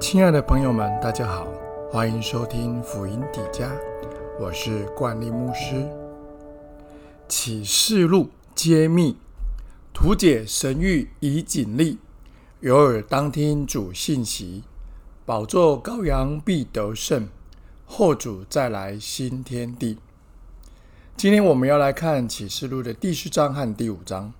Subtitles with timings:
[0.00, 1.46] 亲爱的朋友们，大家好，
[1.90, 3.70] 欢迎收听福音底家，
[4.40, 5.86] 我是冠利牧师。
[7.28, 9.18] 启示录揭秘，
[9.92, 11.98] 图解神谕以警力，
[12.60, 14.64] 有耳当听主信息。
[15.26, 17.28] 宝座羔羊必得胜，
[17.84, 19.98] 后主再来新天地。
[21.14, 24.32] 今天我们要来看启示录的第四章和第五章。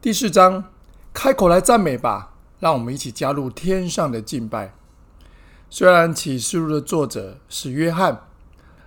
[0.00, 0.64] 第四章，
[1.12, 2.32] 开口来赞美吧。
[2.58, 4.74] 让我们一起加入天上的敬拜。
[5.68, 8.22] 虽然启示录的作者是约翰，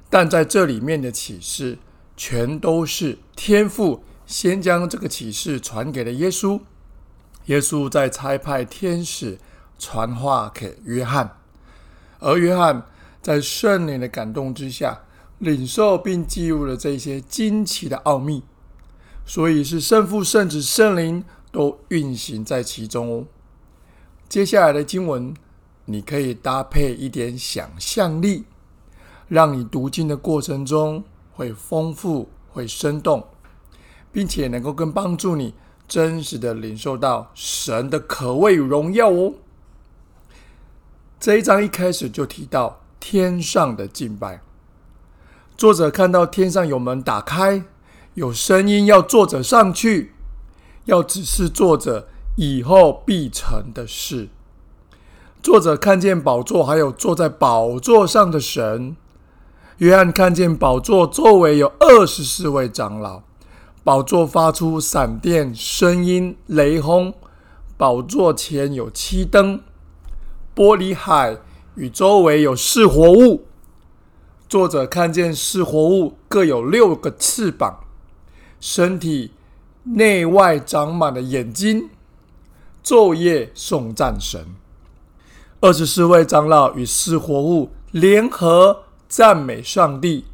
[0.10, 1.78] 但在这里面的启示
[2.16, 6.62] 全都是天父先将这个启示传给了耶稣，
[7.46, 9.38] 耶稣再差派天使
[9.78, 11.38] 传话给约翰，
[12.20, 12.86] 而约翰
[13.22, 15.02] 在圣灵的感动之下，
[15.40, 18.44] 领受并记录了这些惊奇的奥秘，
[19.26, 23.26] 所以是圣父、圣子、圣灵都运行在其中哦。
[24.30, 25.34] 接下来的经文，
[25.86, 28.44] 你可以搭配一点想象力，
[29.28, 33.26] 让你读经的过程中会丰富、会生动，
[34.12, 35.56] 并且能够更帮助你
[35.88, 39.34] 真实的领受到神的可畏与荣耀哦。
[41.20, 44.42] 这一章一开始就提到天上的敬拜，
[45.58, 47.64] 作者看到天上有门打开，
[48.14, 50.14] 有声音要作者上去，
[50.86, 52.08] 要指示作者。
[52.40, 54.30] 以后必成的事。
[55.44, 58.96] 作者看见宝座，还有坐在宝座上的神。
[59.80, 63.24] 约翰看见宝座周围有二十四位长老，
[63.84, 67.14] 宝座发出闪电、声音、雷轰。
[67.76, 69.62] 宝座前有七灯，
[70.56, 71.40] 玻璃海
[71.76, 73.44] 与周围有四活物。
[74.48, 77.82] 作者看见四活物各有六个翅膀，
[78.62, 79.32] 身体
[79.84, 81.90] 内外长满了眼睛。
[82.90, 84.48] 昼夜颂赞神，
[85.62, 90.26] 二十四位长老与四活物联合赞美上帝，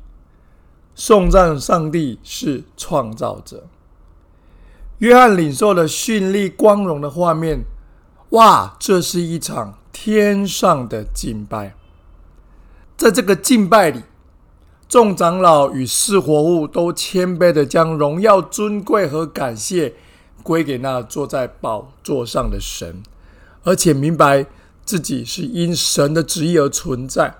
[0.96, 3.66] 颂赞上帝是创造者。
[5.00, 7.66] 约翰领受了绚丽光荣的画面，
[8.30, 8.78] 哇！
[8.80, 11.76] 这是一场天上的敬拜。
[12.96, 14.04] 在这个敬拜里，
[14.88, 19.96] 众长老与四活物都谦卑的将荣耀、尊贵和感谢。
[20.46, 23.02] 归给那坐在宝座上的神，
[23.64, 24.46] 而且明白
[24.86, 27.34] 自己是因神的旨意而存在。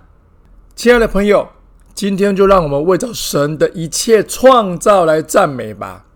[0.76, 1.50] 亲爱的朋友，
[1.94, 6.08] 今天就让我们为着神的一切创造来赞美吧。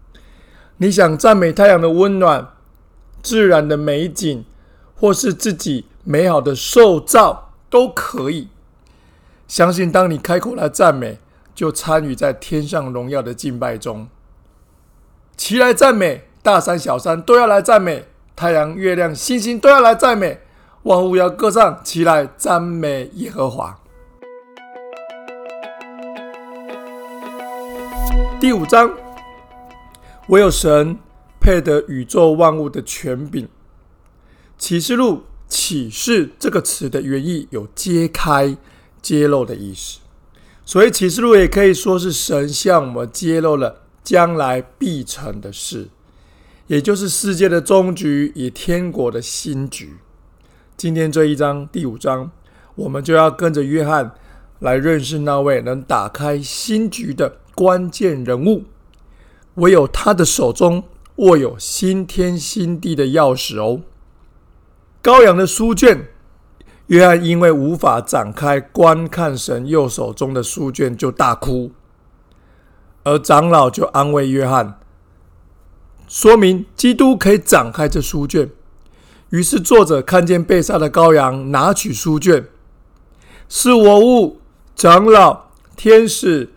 [0.78, 2.54] 你想赞美太阳的温暖、
[3.22, 4.44] 自然的美景，
[4.96, 8.48] 或是自己美好的受造，都可以。
[9.48, 11.20] 相信当你开口来赞美，
[11.54, 14.08] 就参与在天上荣耀的敬拜中，
[15.38, 16.29] 齐来赞美。
[16.42, 20.40] 大山、小山都要来赞美，太阳、月亮、星星都要来赞美，
[20.84, 23.78] 万物要歌唱起来，赞美耶和华。
[28.40, 28.90] 第五章，
[30.30, 30.98] 唯有神
[31.42, 33.50] 配得宇宙万物的权柄。
[34.58, 38.56] 启示录“启示”这个词的原意有揭开、
[39.02, 40.00] 揭露的意思，
[40.66, 45.90] 所以启示录也可以说是神向我们揭露了将来必成的事。
[46.70, 49.98] 也就是世界的终局与天国的新局。
[50.78, 52.30] 今天这一章第五章，
[52.76, 54.12] 我们就要跟着约翰
[54.60, 58.66] 来认识那位能打开新局的关键人物。
[59.56, 60.84] 唯有他的手中
[61.16, 63.82] 握有新天新地的钥匙哦。
[65.02, 66.10] 羔羊的书卷，
[66.86, 71.72] 约翰因为无法展开观看神右手中的书卷，就大哭，
[73.06, 74.76] 而长老就安慰约翰。
[76.10, 78.50] 说明基督可以展开这书卷，
[79.30, 82.48] 于是作者看见被杀的羔羊拿取书卷，
[83.48, 84.42] 是我物、
[84.76, 86.50] 长老、天使、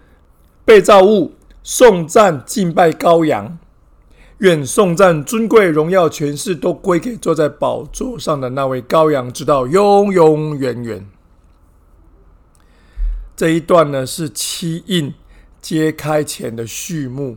[0.65, 3.59] 被造物颂赞敬拜羔羊，
[4.39, 11.07] 愿颂赞尊贵荣耀权势都归给坐在宝座上的那位羔羊，直到永永远远。
[13.37, 15.13] 这一段呢是七印
[15.61, 17.37] 揭开前的序幕。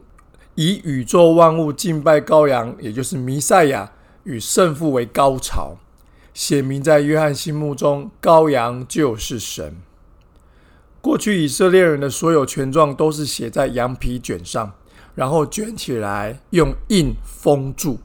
[0.55, 3.91] 以宇宙万物敬拜羔羊，也就是弥赛亚
[4.23, 5.77] 与圣父为高潮，
[6.33, 9.75] 写明在约翰心目中，羔羊就是神。
[11.01, 14.73] 过去以色列人的所有权状都是写在羊皮卷上，
[15.13, 17.99] 然后卷起来用印封住。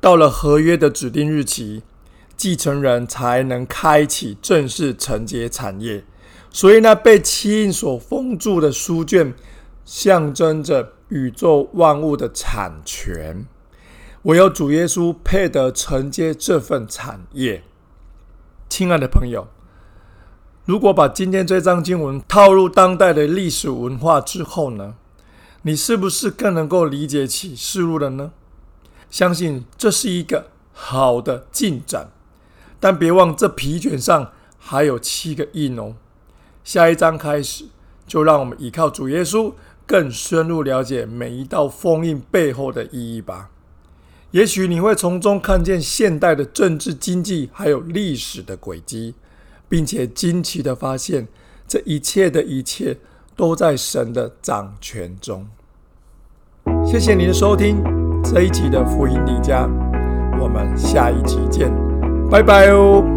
[0.00, 1.82] 到了合约的指定日期，
[2.36, 6.04] 继承人才能开启正式承接产业。
[6.50, 9.34] 所以，呢被漆印所封住的书卷，
[9.84, 10.93] 象征着。
[11.08, 13.46] 宇宙万物的产权，
[14.22, 17.62] 唯有主耶稣配得承接这份产业。
[18.68, 19.46] 亲爱的朋友，
[20.64, 24.94] 如果把今天这章经文套入当代的历史文化之后呢，
[25.62, 28.32] 你是不是更能够理解启示录了呢？
[29.10, 32.10] 相信这是一个好的进展，
[32.80, 35.94] 但别忘这皮卷上还有七个印哦。
[36.64, 37.66] 下一章开始，
[38.06, 39.52] 就让我们依靠主耶稣，
[39.86, 43.50] 更深入了解每一道封印背后的意义吧。
[44.30, 49.14] 也许你会从中看见现代的政治、经济还有历史的轨迹，
[49.68, 51.28] 并且惊奇的发现，
[51.68, 52.96] 这一切的一切
[53.36, 55.46] 都在神的掌权中。
[56.84, 57.80] 谢谢您的收听
[58.24, 59.68] 这一集的福音底家，
[60.40, 61.70] 我们下一集见，
[62.28, 63.13] 拜拜哦。